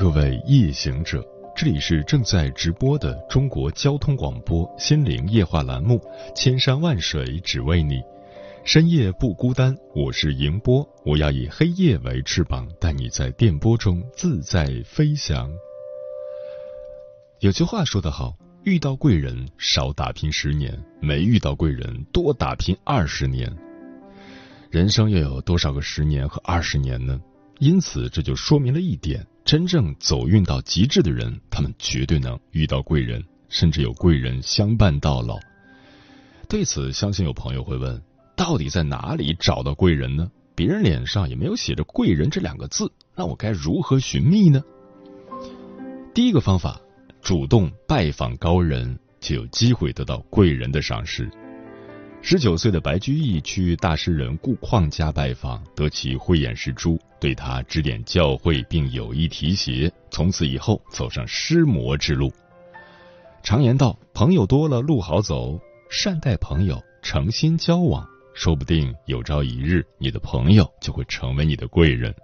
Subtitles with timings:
[0.00, 1.26] 各位夜行者，
[1.56, 5.96] 这里是正在直播的中国交通广播心灵夜话栏目
[6.36, 7.94] 《千山万水只为你》，
[8.64, 15.50] 深夜不孤单，我是迎波，我要以黑夜为翅膀，带你在电波中自在飞翔。
[17.40, 23.52] 有句话说得好，遇到贵人少打拼十年，没遇到贵人多打拼二十年。
[24.70, 27.20] 人生又有多少个十年和二十年呢？
[27.58, 35.38] 因此，这就说明了一点：真正走运到极致的人，他们绝对能遇到贵人，甚至有贵人相伴到老。
[36.50, 37.98] 对此，相信有朋友会问：
[38.36, 40.30] 到底在哪里找到贵人呢？
[40.54, 44.62] 别人脸上也没有写着“贵人”这两个字，那我该如何寻觅呢？
[46.12, 46.78] 第一个方法，
[47.22, 51.26] 主动拜访高人，就有机会得到贵人的赏识。
[52.20, 62.30] 十九岁的白居易去大诗人顾况家拜访，得其慧眼识珠，对他指点教诲，并有意提携，从此以后走上诗魔之路。
[63.42, 65.58] 常言道：“朋友多了路好走，
[65.90, 72.14] 善待朋友，诚心交往，说不定有朝一日，你的朋友就会成为你的贵人。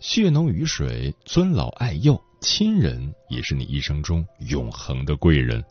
[0.00, 5.62] 血浓于水，尊老爱幼，亲人也是你一生中永恒的贵人。”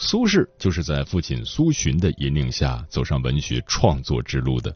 [0.00, 4.74] 苏轼就是在父亲苏洵的引领下走上文学创作之路的。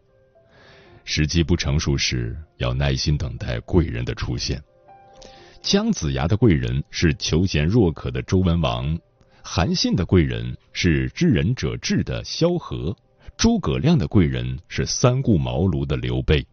[1.05, 4.61] 时机不成熟时，要耐心等待贵人的出现。
[5.63, 8.99] 姜子牙的贵人是求贤若渴的周文王，
[9.43, 12.97] 韩信的贵人是知人者智的萧何，
[13.37, 16.45] 诸葛亮的贵人是三顾茅庐的刘备。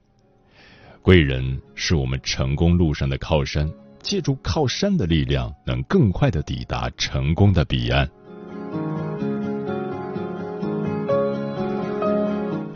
[1.02, 3.68] 贵人是我们成功路上的靠山，
[4.04, 8.08] 借助靠山的力量，能更快的抵达成功的彼岸。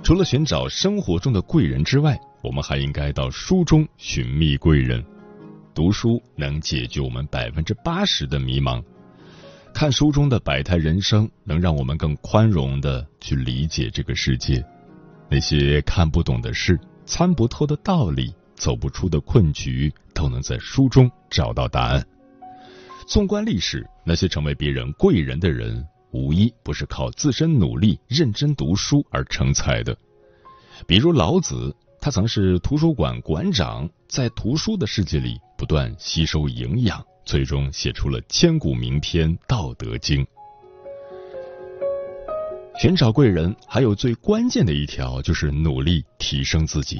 [0.03, 5.01] 除了寻找生活中的贵人之外，我们还应该到书中寻觅贵人。
[5.73, 8.83] 读书能解决我们百分之八十的迷茫，
[9.73, 14.61] 看书中的百态人生，能让我们更宽容的去理解这个世界。
[15.29, 22.05] 那些看不懂的事、参不透的道理、走不出的困局，都能在书中找到答案。
[23.07, 25.87] 纵观历史，那些成为别人贵人的人。
[26.13, 29.97] 无一不是靠自身努力、认真读书而成才的。
[30.87, 40.23] 比如老子，他曾是图书馆馆长，在图书的世界里不断吸收营养，最终写出了千古名篇《道德经》。
[42.79, 46.99] 寻找贵人，还有最关键的一条，就是努力提升自己。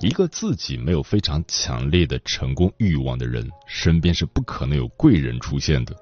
[0.00, 5.96] 一个自己没有非常强烈的成功欲望的人，身边是不可能有贵人出现的。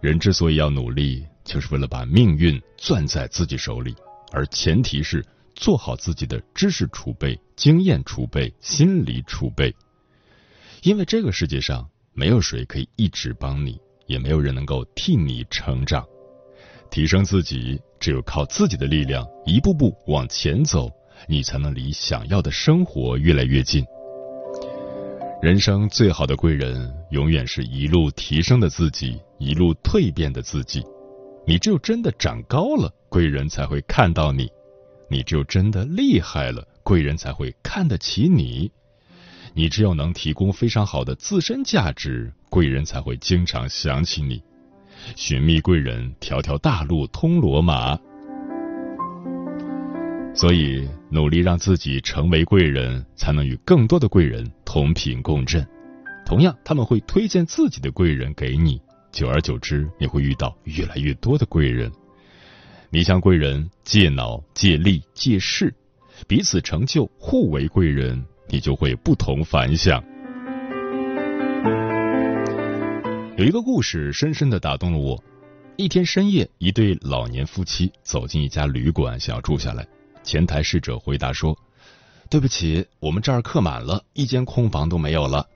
[0.00, 3.94] 人之所以要努力，就是为了把命运攥在自己手里，
[4.30, 9.74] 而前提是做好自己的知识储备、经验储备、心理储备。
[10.82, 13.76] 因为这个世界上没有谁可以一直帮你，
[14.06, 16.06] 也没有人能够替你成长。
[16.90, 20.88] 提升自己，只有靠自己的力量，一步步往前走，
[21.26, 23.84] 你才能离想要的生活越来越近。
[25.42, 30.84] 人生最好的贵人，永远是一路提升的自己，一路蜕变的自己。
[31.46, 34.46] 你只有真的长高了，贵人才会看到你；
[35.08, 38.70] 你只有真的厉害了，贵人才会看得起你；
[39.54, 44.42] 你只有能提供非常好的自身价值，贵人才会经常想起你。
[45.16, 47.98] 寻觅贵人，条条大路通罗马。
[50.34, 55.66] 所以，努力让自己成为贵人，才能与更多的贵人同频共振。
[56.28, 58.78] 同样，他们会推荐自己的贵人给你，
[59.10, 61.90] 久而久之，你会遇到越来越多的贵人。
[62.90, 65.74] 你向贵人借脑、借力、借势，
[66.26, 70.04] 彼此成就，互为贵人，你就会不同凡响。
[73.38, 75.24] 有一个故事深深的打动了我。
[75.76, 79.88] 一天深夜，一对老年夫妻走进一家旅馆，想要住下来。
[80.22, 81.56] 前台侍者回答说
[82.28, 85.46] ：“对不起，我们这儿客满了，一间空房都没有了。”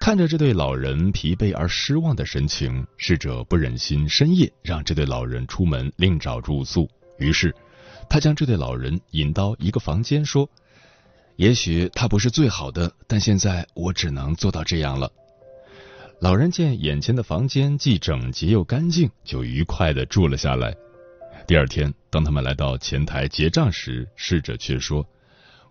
[0.00, 6.88] 看着这对老人疲惫而失望的神情，侍者不忍心深夜让这对老人出门另找住宿，
[7.18, 7.54] 于是
[8.08, 10.48] 他将这对老人引到一个房间，说
[11.36, 15.12] ：“也许他不是最好的，但现在我只能做到这样了。
[16.18, 20.74] 老人见眼前的房间既整洁又干净，就愉快的住了下来。
[21.46, 25.06] 第二天，当他们来到前台结账时，侍者却说：“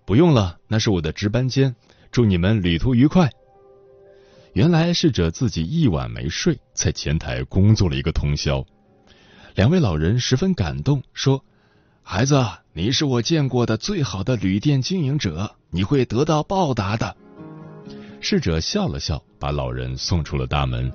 [0.06, 1.76] 不用了，那是我的值班间。
[2.12, 3.28] 祝你们旅途愉快。”
[4.60, 8.62] 原来侍者自己一晚没睡，在前台工作了一个通宵。
[9.56, 11.42] 两位老人十分感动，说
[12.04, 17.16] ：“孩子，你是我见过的最好的旅店经营者，你会得到报答的。”
[18.20, 20.92] 侍者笑了笑，把老人送出了大门。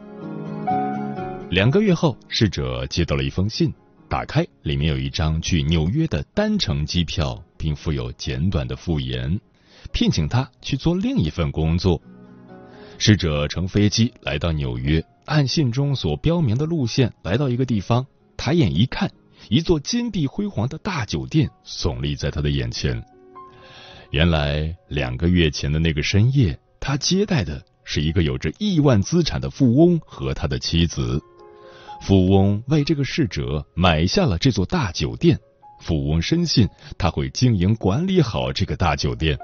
[1.49, 3.73] 两个月后，侍者接到了一封信，
[4.11, 9.41] 打开里面有一张去纽约的单程机票，并附有简短的附言，
[9.91, 11.99] 聘请他去做另一份工作。
[12.99, 18.07] 侍者乘飞机来到纽约，按信中所标明的路线来到一个地方，
[18.37, 19.11] 抬眼一看，
[19.49, 23.05] 一座金碧辉煌的大酒店耸立在他的眼前。
[24.11, 26.59] 原来两个月前的那个深夜。
[26.87, 31.19] 他接待的是一个有着亿万资产的富翁和他的妻子。
[32.03, 35.41] 富翁为这个逝者买下了这座大酒店。
[35.81, 36.69] 富翁深信
[36.99, 39.39] 他会经营管理好这个大酒店。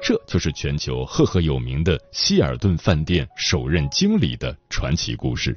[0.00, 5.56] 这就是全球赫赫有名的希尔顿饭店首任经理的传奇故事。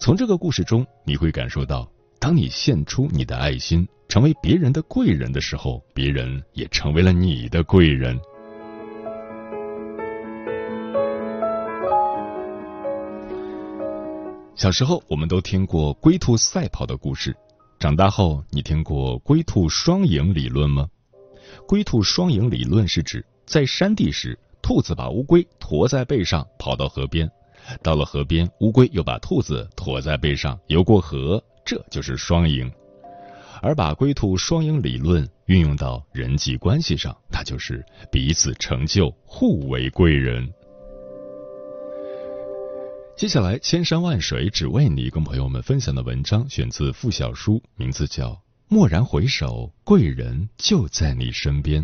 [0.00, 8.18] 从这个故事中，你会感受到，当你献出你的爱心，成为别人的贵人的时候，别人也成为了你的贵人。
[14.54, 17.34] 小时候，我们都听过龟兔赛跑的故事。
[17.78, 20.88] 长大后，你听过龟兔双赢理论吗？
[21.68, 27.30] 龟兔双赢理论是指，在山地时，兔子把乌龟驮在背上跑到河边，
[27.82, 32.72] 到了河边，乌龟又把兔子驮在背上游过河，这就是双赢。
[33.60, 40.50] 而把龟兔双赢理论运用到人际关系上，那就是彼此成就，互为贵人。
[43.14, 48.30] 接下来，千山万水只为你，跟朋友们分享的文章选自附小书，名字叫
[48.70, 51.82] 《蓦然回首，贵人就在你身边》。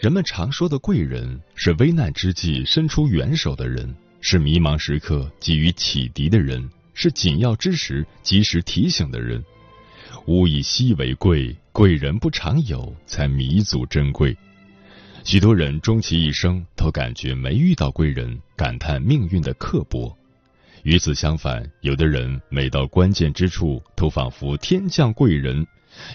[0.00, 9.42] 人们常说的贵人，是危难之际伸出援手的人，是迷茫时刻给予启迪的人，是紧要之时及时提醒的人。
[10.26, 14.36] 物以稀为贵，贵人不常有，才弥足珍贵。
[15.24, 20.16] 许多人终其一生都感觉没遇到贵人，感叹命运的刻薄。
[20.82, 25.64] 与此相反，有的人每到关键之处，都仿佛天降贵人。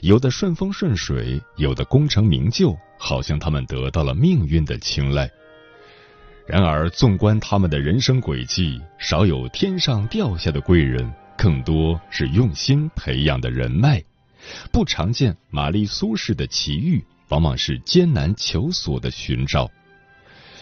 [0.01, 5.30] 有的顺风顺水，有的功成名就，好像他们得到了命运的青睐。
[6.47, 14.01] 然而，纵观他们的人生轨迹，少有天上掉下的贵人，更多是用心培养的人脉。
[14.71, 19.69] 不常见玛丽苏式的奇遇，往往是艰难求索的寻找。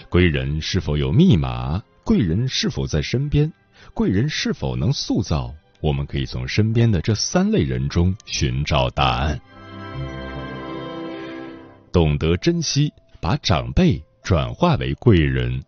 [0.10, 1.80] 贵人是否有密码？
[2.04, 3.54] 贵人是否在身边？
[3.94, 5.54] 贵人是否能塑造？
[5.82, 9.40] 我们可以从身边的这三类人中寻找答案。
[11.92, 12.92] 懂得珍惜，
[13.22, 15.62] 把长辈转化为贵人。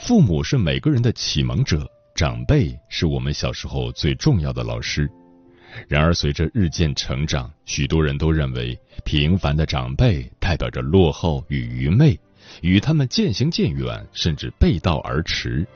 [0.00, 5.08] 父母是每个人的启蒙者，长辈是我们小时候最重要的老师。
[5.88, 12.18] 然而，随着日渐成长，许多人都认为平凡的长辈代表着落后与愚昧，
[12.62, 15.66] 与他们渐行渐远，甚至背道而驰。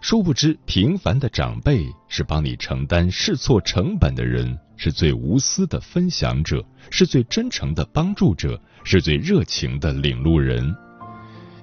[0.00, 10.74] 殊不知，平凡的长辈是帮你承担试错成本的人，是最无私的分享者，是最真诚的帮助者，是最热情的领路人。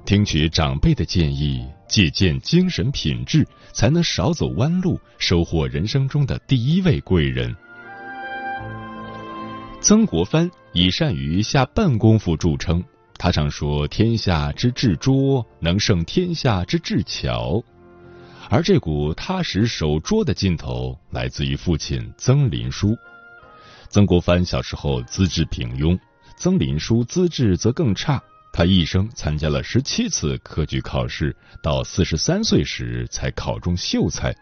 [0.05, 7.55] 听取长辈的建议，借鉴精神品质，才能少走弯路，收获人生中的第一位贵人。
[9.79, 12.83] 曾国藩以善于下笨功夫著称，
[13.17, 17.63] 他常说：“天下之至拙，能胜天下之至巧。”
[18.49, 22.97] 而这股踏实守拙的劲头，来自于父亲曾林书。
[23.87, 25.97] 曾国藩小时候资质平庸，
[26.35, 28.21] 曾林书资质则更差。
[28.53, 34.35] 他一生参加了十七次科举考试，到四十三岁时才考中秀才。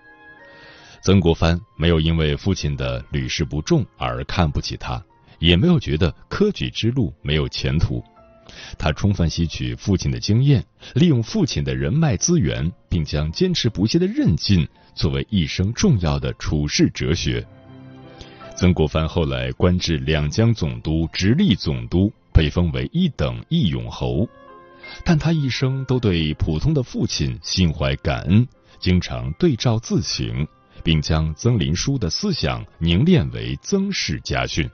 [1.02, 5.02] 曾国藩没有因为父亲的屡试不中而看不起他，
[5.40, 8.04] 也没有觉得科举之路没有前途。
[8.80, 17.46] 他充分吸取父亲的经验，利用父亲的人脉资源，并将坚持不懈的韧劲作为一生重要的处世哲学。
[18.58, 24.26] 曾国藩后来官至两江总督、直隶总督，被封为一等义勇侯。
[25.04, 28.48] 但他一生都对普通的父亲心怀感恩，
[28.80, 30.48] 经常对照自省，
[30.82, 34.70] 并将曾林书的思想凝练为曾氏家训。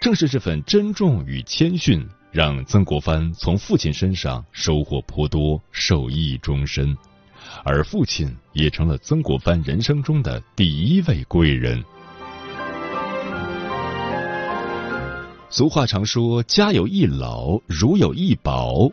[0.00, 2.02] 正是这份珍重与谦逊，
[2.32, 6.96] 让曾国藩从父亲身上收获颇多，受益终身，
[7.62, 11.84] 而父亲也成了曾国藩人生中的第一位贵人。
[15.50, 18.90] 俗话常说：“家有一老，如有一宝。”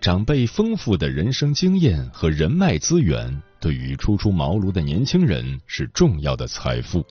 [0.00, 7.04] 长辈丰富的人生经验和人脉资源，对于初出茅庐的年轻人是重要的财富。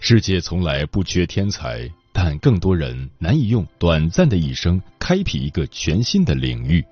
[0.00, 1.90] 世界从来不缺天才。
[2.20, 6.84] 但更多人难以用短暂的一生开辟一个全新的领域，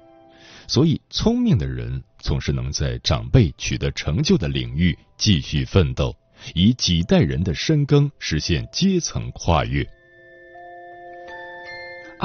[0.68, 6.14] 所以聪明的人总是能在长辈取得成就的领域继续奋斗，
[6.54, 9.85] 以几代人的深耕实现阶层跨越。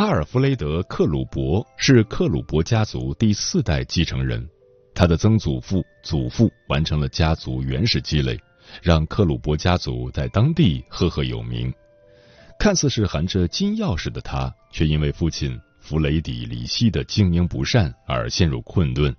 [0.01, 4.49] 阿尔弗雷德·克鲁伯是克鲁伯家族第四代继承人，
[4.95, 8.35] 他的曾祖父、祖父完成了家族原始积累，
[8.81, 11.71] 让克鲁伯家族在当地赫赫有名。
[12.57, 19.15] 看似是含着金钥匙的他，却因为父亲弗雷迪·里希的经营不善而陷入困顿。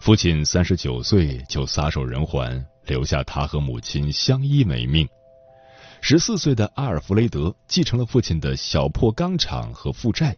[0.00, 5.08] 父亲三十九岁就撒手人寰，留下他和母亲相依为命。
[6.08, 10.36] 十四岁的阿尔弗雷德继承了父亲的小破钢厂和负债，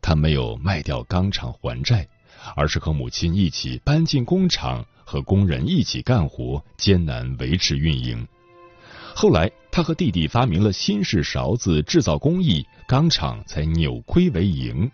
[0.00, 2.06] 他没有卖掉钢厂还债，
[2.54, 8.24] 而是和母亲一起搬进工厂，和工人一起干活，艰难维持运营。
[9.12, 14.88] 后来，他和弟弟发明了新式勺子制造工艺，钢厂才扭亏为盈。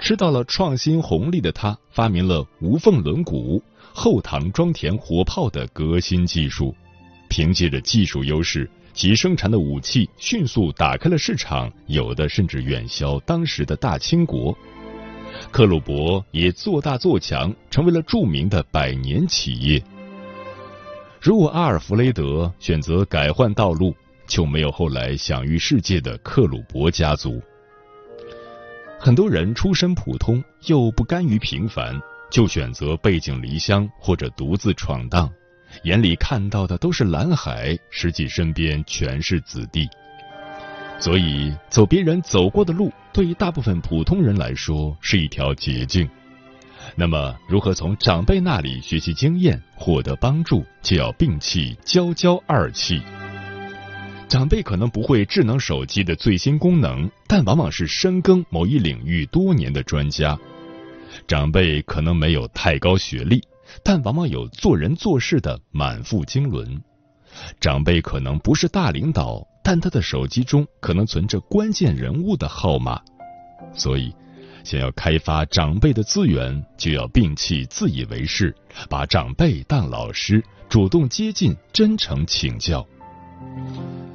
[0.00, 3.60] 吃到了创新红利的他，发明了无缝轮毂、
[3.92, 6.74] 后膛装填火炮的革新技术。
[7.28, 14.56] 凭借着技术优势，其生产的武器迅速打开了市场，有的甚至远销当时的大清国。
[15.50, 19.82] 克鲁伯也做大做强，成为了著名的百年企业。
[21.20, 23.94] 如果阿尔弗雷德选择改换道路，
[24.26, 27.40] 就没有后来享誉世界的克鲁伯家族。
[29.00, 31.98] 很多人出身普通又不甘于平凡，
[32.30, 35.28] 就选择背井离乡或者独自闯荡，
[35.84, 39.88] 眼里看到的都是蓝海，实际身边全是子弟。
[40.98, 46.08] 所以，走别人走过的路，对于大部分普通人来说是一条捷径。
[46.94, 53.00] 那么，如何从长辈那里学习经验、获得帮助，就要摒弃娇娇二气。
[54.28, 60.38] 长辈可能不会智能手机的最新功能，但往往是深耕某一领域多年的专家。
[61.26, 63.42] 长辈可能没有太高学历，
[63.84, 66.82] 但往往有做人做事的满腹经纶。
[67.60, 73.00] 长辈可能不是大领导，但他的手机中可能存着关键人物的号码。
[73.74, 74.14] 所以。
[74.64, 78.54] 想要开发长辈的资源，就要摒弃自以为是，
[78.88, 82.86] 把长辈当老师，主动接近，真诚请教。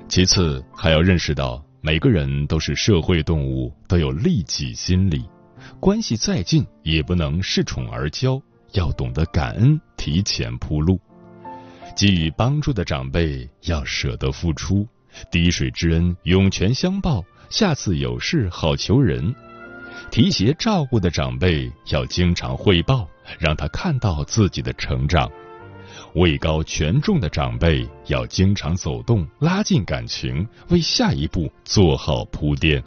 [0.08, 5.26] 其次，还要认识到每个人都是社会动物，都有利己心理，
[5.82, 8.42] 关系再近也不能恃宠而骄，
[8.78, 11.00] 要懂得感恩，提前铺路。
[11.96, 14.88] 给予帮助的长辈要舍得付出，
[15.32, 19.34] 滴水之恩涌泉相报，下次有事好求人。
[20.12, 25.28] 提携照顾的长辈要经常汇报，让他看到自己的成长；
[26.14, 32.84] 位高权重的长辈要经常走动，拉近感情，为下一步做好铺垫。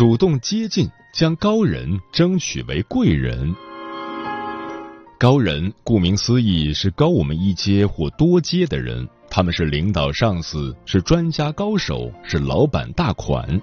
[0.00, 0.88] 主动接近。
[1.12, 3.54] 将高人争取为贵人。
[5.18, 13.60] 高人顾名思义是高我们一阶或多阶的人，他们是领导上司，是专家高手，是老板大款。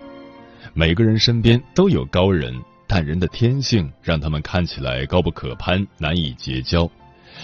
[0.75, 2.53] 每个人身边都有高人，
[2.85, 6.87] 但人的天性让他们看起来高不可攀，难以结交，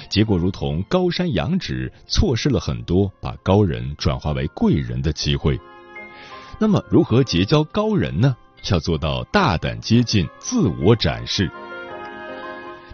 [0.08, 5.60] 结果如同高山仰止，错失了很多把高人转化为贵人的机会。
[6.60, 8.38] 那么，如何结交高人呢？
[8.72, 11.50] 要做到大胆接近、自我展示。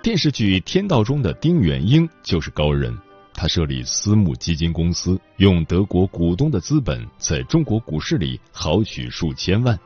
[0.02, 2.98] 电视剧《天道》中的丁元英就是高人，
[3.34, 9.78] 他设立私募基金公司，用德国股东的资本在中国股市里豪取数千万。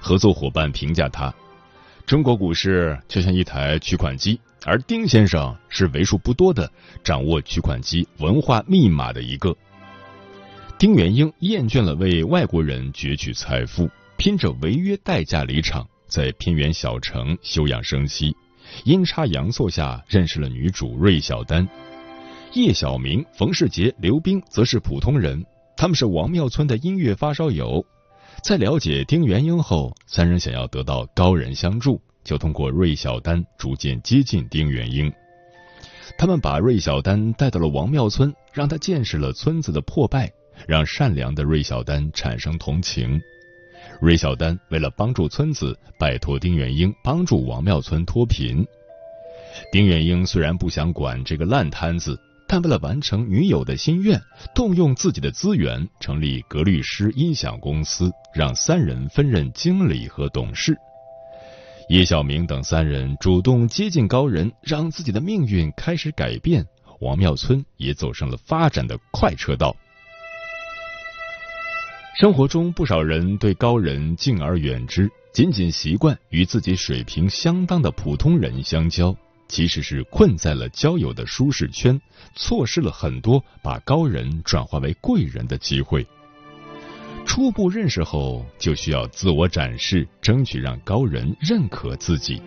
[0.00, 1.32] 合作伙伴评价他：
[2.04, 6.70] 中国股市就像一台取款机，而丁先生是为数不多的
[7.02, 9.56] 掌握取款机文化密码的一个。
[10.78, 18.34] 丁元英厌倦了为外国人攫取财富，拼着违约代价离场，在偏远小城休养生息。
[18.84, 21.66] 阴差阳错下认识了女主芮小丹。
[22.52, 25.44] 叶小明、冯世杰、刘冰则是普通人，
[25.76, 27.84] 他们是王庙村的音乐发烧友。
[28.42, 35.12] 在了解丁元英后，三人想要得到高人相助，就通过芮小丹逐渐接近丁元英。
[36.18, 40.30] 他们把芮小丹带到了王庙村，让他见识了村子的破败，
[40.66, 43.20] 让善良的芮小丹产生同情。
[44.00, 48.66] 芮小丹为了帮助村子，拜托丁元英帮助王庙村脱贫。
[49.72, 52.18] 丁元英虽然不想管这个烂摊子。
[52.48, 54.22] 但为了完成女友的心愿，
[54.54, 60.76] 动用自己的资源成立格律诗音响公司，让三人分任经理和董事。
[61.88, 66.64] 叶小明等三人主动接近高人，让自己的命运开始改变。
[67.00, 69.74] 王庙村也走上了发展的快车道。
[72.18, 79.14] 生活中，不少人对高人敬而远之，仅仅习惯与自己水平相当的普通人相交。
[79.48, 82.00] 其实是困在了交友的舒适圈，
[82.34, 86.06] 错失了很多把高人转化为贵人的机会。
[87.26, 92.40] 初步认识后，就需要自我展示，争取让高人认可自己。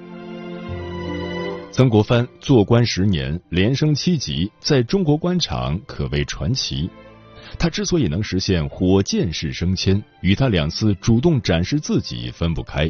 [1.71, 6.89] 曾国藩做官十年，连升七级，在中国官场可谓传奇。
[7.57, 12.89] 他之所以能实现火箭式升迁，与他两次主动展示自己分不开。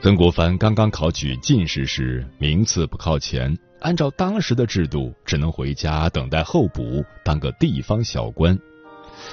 [0.00, 8.58] 曾国藩刚刚考取进士时，名次不靠前，按照当时的制度，只能回家等待候补，当个地方小官。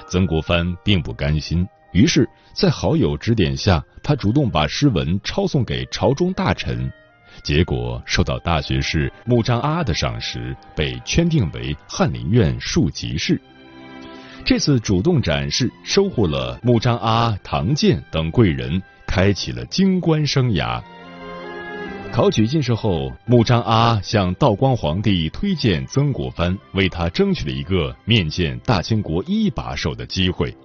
[0.08, 6.90] 曾国藩并不甘心，于是，在好友指点下，他主动把诗文抄送给朝中大臣，
[7.44, 13.42] 结果受到大学士穆彰阿的赏识，被圈定为翰林院庶吉士。
[14.46, 18.82] 这次主动展示，收获了穆彰阿、唐建等贵人。
[19.08, 20.82] 开启了京官生涯。
[22.14, 30.56] 考取进士后，穆彰阿向道光皇帝推荐曾国藩，为他争取了一个面见大清国一把手的机会。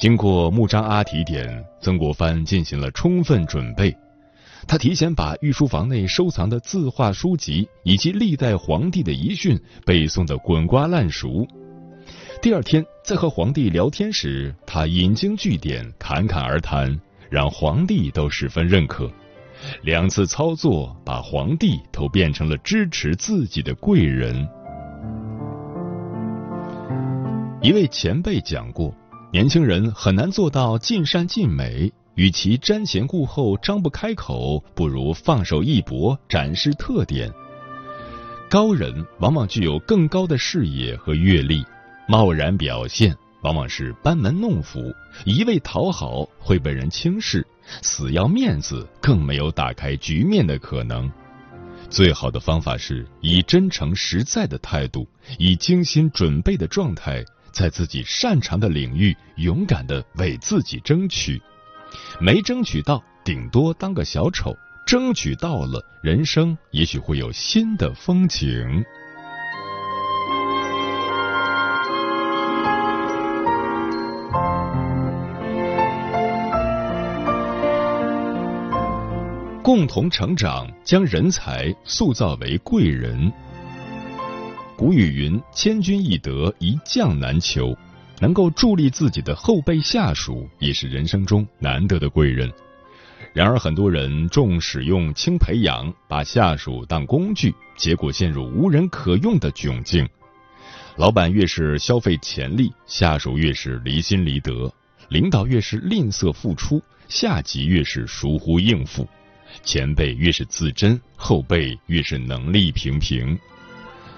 [0.00, 3.96] 经过穆彰阿提点，曾国藩进行了充分准备。
[4.66, 11.46] 他提前把御书房内收藏的字画书籍以及历代皇帝的遗训背诵的滚瓜烂熟。
[12.40, 16.98] 第二天在和皇帝聊天时，他引经据典，侃侃而谈。
[17.28, 19.10] 让皇帝都十分认可，
[19.82, 24.48] 两次操作把皇帝都变成了支持自己的贵人。
[27.60, 28.94] 一位前辈讲过，
[29.30, 37.30] 年轻人很难做到尽善尽美，与其瞻前顾后、张不开口，不如放手一搏，展示特点。
[38.48, 41.62] 高人往往具有更高的视野和阅历，
[42.08, 43.16] 贸然表现。
[43.42, 44.92] 往往是班门弄斧，
[45.24, 47.46] 一味讨好会被人轻视，
[47.82, 51.08] 死要面子更没有打开局面的可能。
[51.88, 55.06] 最好的方法是以真诚实在的态度，
[55.38, 61.40] 以精心准备的状态，在自己擅长的领域勇敢的为自己争取。
[62.20, 64.50] 没争取到，顶多当个小丑；
[64.84, 68.84] 争取到了，人生也许会有新的风景。
[79.68, 83.30] 共同成长，将人才塑造为贵人。
[84.78, 87.76] 古语云：“千军易得，一将难求。”
[88.18, 92.50] 能够助力自己的后辈下属，也是人生中难得的贵人。
[93.34, 100.08] 然而，很多人重使用轻培养，把下属当工具，结果陷入无人可用的窘境。
[100.96, 104.72] 老板越是消费潜力，下属越是离心离德；
[105.10, 109.06] 领导越是吝啬付出，下级越是疏忽应付。
[109.68, 113.38] 前辈越是自珍，后辈越是能力平平。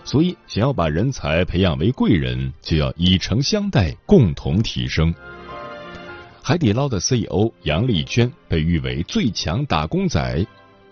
[0.04, 5.12] 所以，想要把人才培养为贵人，就要以诚相待，共同提升。
[6.40, 10.46] 海底捞的 CEO 杨丽娟被誉为最强打工仔。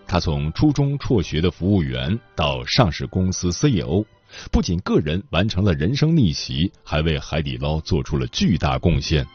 [0.05, 4.03] 她从初中辍学的服务员到上市公司 CEO，
[4.51, 9.25] 不仅个人完成了人生逆袭，还为海底捞做出了巨大贡献。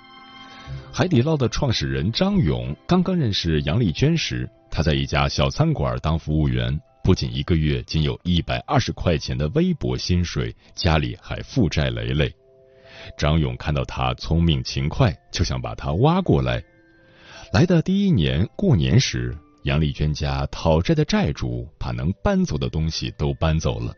[0.92, 4.46] 海底捞的创始人张勇刚刚认识杨丽娟时。
[4.74, 12.34] 他在一家小餐馆当服务员，不仅一个月仅有一百二十块钱的微薄薪水，家里还负债累累。
[13.16, 16.60] 张勇看到他聪明勤快，就想把他挖过来。
[17.52, 19.32] 来的第一年过年时，
[19.62, 23.94] 杨丽娟家讨债的债主把能搬走的东西都搬走了，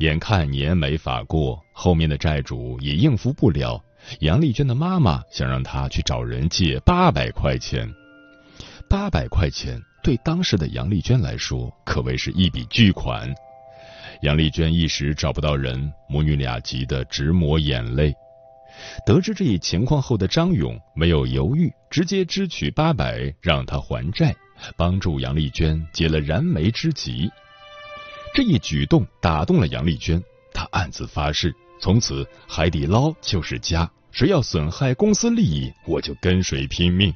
[0.00, 3.82] 眼看年没法过，后面的债主也应付不了，
[4.20, 7.90] 杨丽娟的妈妈想让她去找人借八百块钱。
[8.90, 13.32] 八百块钱对当时的杨丽娟来说可谓是一笔巨款。
[14.22, 18.14] 杨丽娟一时找不到人，母女俩急得直抹眼泪。
[19.04, 24.34] 得知这一情况后的张勇没有犹豫，直接支取八百让她还债，
[24.76, 27.30] 帮助杨丽娟解了燃眉之急。
[28.34, 30.22] 这一举动打动了杨丽娟，
[30.54, 37.12] 她暗自发誓：从此海底捞就是家，谁要损害公司利益，我就跟谁拼命。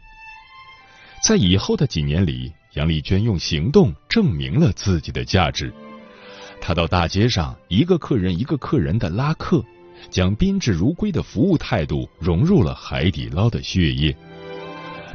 [1.25, 5.71] 在以后的几年里，杨丽娟用行动证明了自己的价值。
[6.61, 9.63] 她到大街上一个客人一个客人的拉客。
[10.11, 14.15] 将宾至如归的服务态度融入了海底捞的血液。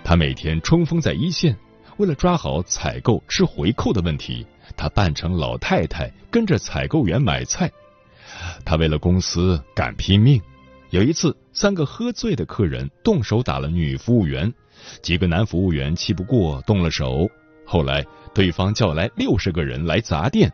[0.03, 1.55] 他每天冲锋在一线，
[1.97, 4.45] 为了抓好采购吃回扣的问题，
[4.75, 7.71] 他扮成老太太跟着采购员买菜。
[8.65, 10.41] 他为了公司敢拼命。
[10.89, 14.51] 有一次，三个喝醉的客人动手打了女服务员，
[15.03, 17.29] 几个男服务员气不过动了手。
[17.65, 20.51] 后来，对方叫来六十个人来砸店，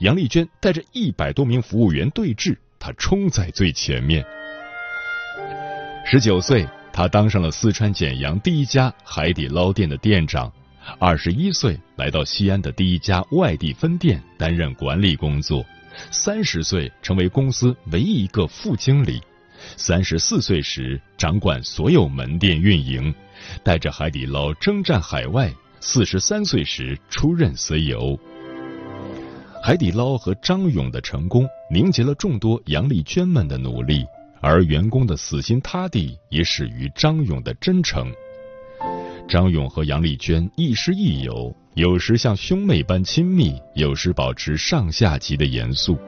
[0.00, 2.56] 杨丽娟带着一百多名服务员对峙。
[2.78, 4.24] 她冲在最前面。
[6.04, 10.50] 十九岁，他当上了四川简阳第一家海底捞店的店长；
[10.98, 15.62] 二十一岁，来到西安的第一家外地分店担任管理工作；
[16.10, 19.20] 三十岁，成为公司唯一一个副经理；
[19.76, 23.14] 三十四岁时，掌管所有门店运营，
[23.62, 28.18] 带着海底捞征战海外；四十三岁时，出任 CEO。
[29.62, 34.04] 海底捞和张勇的成功凝结了众多杨丽娟们的努力，
[34.40, 38.12] 而员工的死心塌地也始于张勇的真诚。
[39.28, 45.98] 张勇和杨丽娟亦师亦友，有时像兄妹般亲密，有时保持上下级的严肃。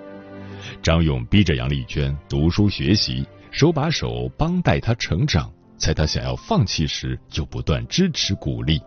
[0.82, 8.80] 张勇逼着杨丽娟读书学习，手把手帮带她成长，在她想要放弃时，就不断支持鼓励。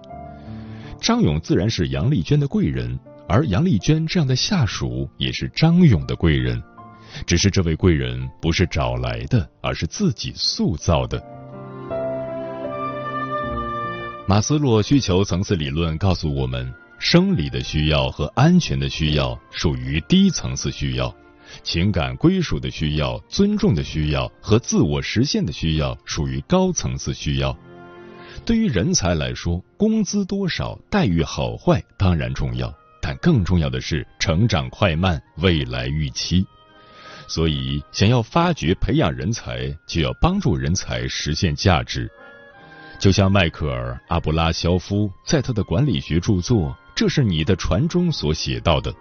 [1.04, 2.98] 张勇自然是杨丽娟的贵人。
[3.28, 6.62] 而杨丽娟这样的下属也是张勇的贵人，
[7.26, 11.22] 只是这位贵人不是找来的，而是自己塑造的。
[14.28, 21.14] 马斯洛需求层次理论告诉我们，生理的需要和安全的需要属于低层次需要，
[21.64, 27.58] 情感归属的需要、尊重的需要和自我实现的需要属于高层次需要。
[28.46, 32.74] 对于人才来说，工资多少、待遇好坏当然重要。
[33.02, 36.46] 但更重要的是成长快慢、未来预期，
[37.28, 42.10] 所以想要发掘、培养人才，就要帮助人才实现价值。
[43.00, 48.94] 就像迈克尔·阿布拉肖夫在他的管理学著作《这是你的船》中所写到的：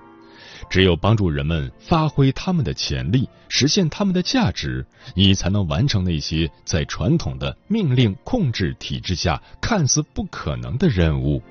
[0.70, 11.42] 只有帮助人们发挥他们的潜力，实现他们的价值，你才能完成那些在传统的命令控制体制下看似不可能的任务。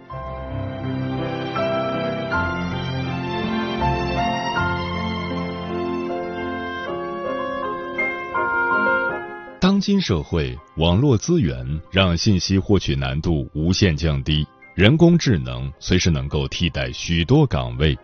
[9.60, 14.44] 当今社会，网络资源让信息获取难度无限降低，
[14.74, 17.96] 人工智能随时能够替代许多岗位。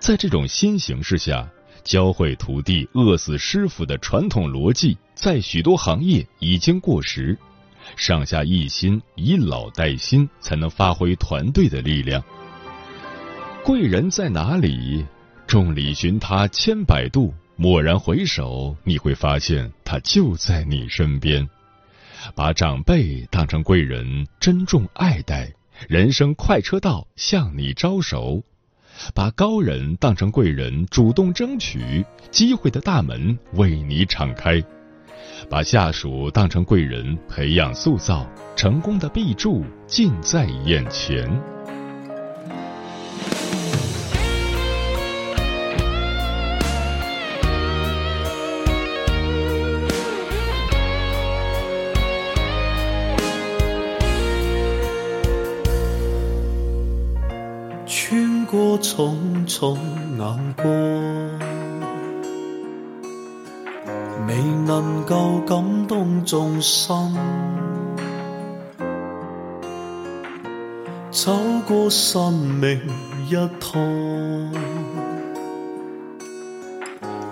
[0.00, 1.46] 在这种新形势下，
[1.84, 7.36] 教会徒弟饿死师傅的传统逻辑，在许多行业已经过时。
[7.96, 12.22] 上下一心，以老带新，才能发挥团队的力量。
[13.62, 15.04] 贵人在哪里？
[15.46, 17.34] 众里寻他千百度。
[17.56, 21.46] 蓦然回首，你会发现他就在你身边。
[22.34, 25.52] 把长辈当成贵人，珍重爱戴，
[25.88, 28.42] 人生快车道向你招手；
[29.14, 34.60] 把高人当成贵人，主动争取机会的大门为你敞开；
[35.48, 41.59] 把下属当成贵人，培养塑造成功的壁柱近在眼前。
[58.80, 59.78] 过重重
[60.16, 60.66] 眼光，
[64.26, 64.34] 未
[64.66, 67.14] 能够感动众生。
[71.10, 71.36] 走
[71.68, 72.80] 过生命
[73.28, 74.50] 一趟，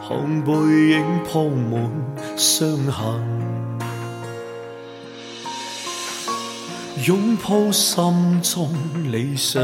[0.07, 0.53] 看背
[0.91, 1.91] 影铺满
[2.37, 3.23] 伤痕，
[7.07, 8.71] 拥抱心中
[9.11, 9.63] 理想。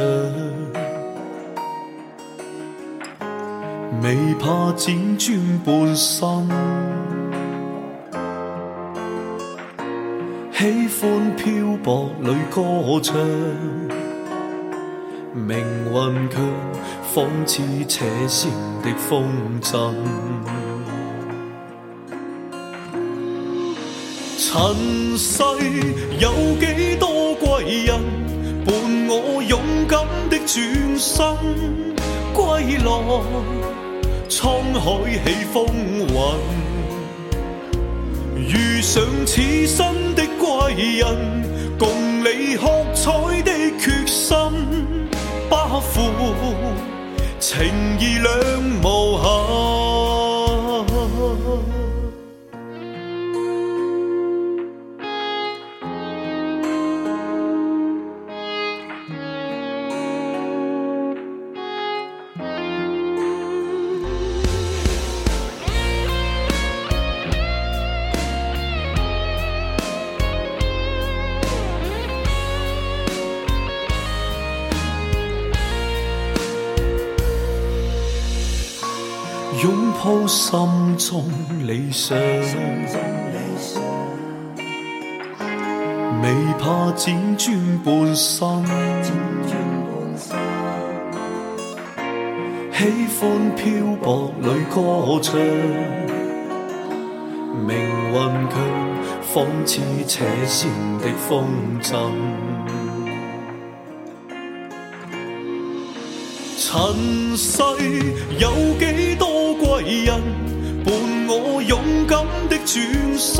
[4.04, 6.46] 未怕辗转半生，
[10.52, 10.62] 喜
[11.00, 11.44] 欢漂
[11.82, 13.16] 泊里歌唱，
[15.32, 15.56] 命
[15.90, 16.36] 运却
[17.14, 18.50] 仿似扯线
[18.82, 19.24] 的风
[19.62, 19.94] 筝。
[24.36, 25.42] 尘世
[26.20, 27.98] 有几多贵人
[28.66, 28.74] 伴
[29.08, 31.24] 我勇敢的转身
[32.34, 32.92] 归来，
[34.28, 35.66] 沧海起风
[35.98, 36.08] 云。
[38.36, 41.04] 遇上此生的贵人，
[41.78, 41.88] 共
[42.22, 43.10] 你喝彩
[43.42, 44.36] 的决心，
[45.48, 45.92] 不负
[47.40, 47.66] 情
[47.98, 48.28] 义两
[48.82, 49.83] 无限。
[79.62, 80.58] 拥抱心
[80.98, 81.24] 中
[81.66, 82.18] 理想，
[86.20, 86.24] 未
[86.58, 88.64] 怕辗转半生。
[92.72, 92.80] 喜
[93.20, 93.22] 欢
[93.54, 93.64] 漂
[94.02, 94.76] 泊里歌
[95.22, 95.38] 唱，
[97.66, 97.70] 命
[98.12, 98.14] 运
[98.50, 98.54] 却
[99.22, 101.32] 仿似扯线的风
[101.80, 101.90] 筝。
[106.56, 107.52] 尘世
[108.38, 108.42] 有
[108.78, 110.20] 几多贵人
[110.84, 110.92] 伴
[111.28, 112.74] 我勇敢的转
[113.18, 113.36] 身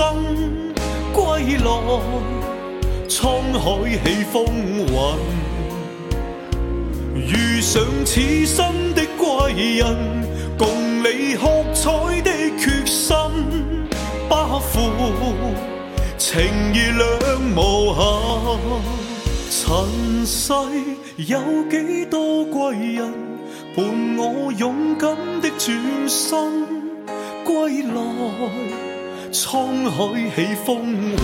[1.12, 1.68] 归来，
[3.08, 3.62] 沧海
[4.04, 4.44] 起风
[4.76, 4.88] 云。
[7.16, 9.82] 遇上此生的贵人，
[10.58, 11.90] 共你喝彩
[12.22, 13.16] 的决心，
[14.28, 14.72] 不负
[16.18, 17.04] 情义两
[17.56, 18.00] 无瑕。
[19.50, 20.52] 尘世
[21.16, 21.38] 有
[21.70, 23.33] 几多贵人？
[23.76, 23.84] 伴
[24.16, 25.76] 我勇敢的转
[26.08, 26.30] 身
[27.44, 28.00] 归来，
[29.32, 31.16] 沧海起风云。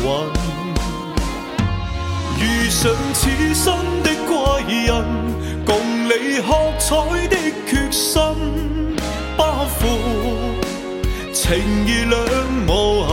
[2.40, 4.34] 遇上此生的贵
[4.86, 4.90] 人，
[5.64, 6.48] 共你喝
[6.80, 6.96] 彩
[7.28, 7.36] 的
[7.68, 8.20] 决心，
[9.36, 9.42] 不
[9.78, 9.78] 负
[11.32, 11.46] 情
[11.86, 12.18] 义两
[12.66, 12.70] 无
[13.06, 13.12] 限，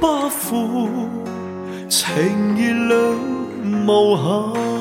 [0.00, 0.88] 不负
[1.90, 2.96] 情义两
[3.86, 4.75] 无限。